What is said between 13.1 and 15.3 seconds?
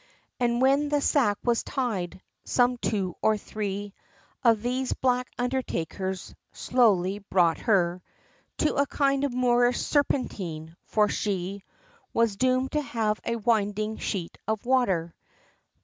a winding sheet of water.